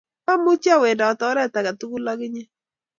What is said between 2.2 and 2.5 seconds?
inye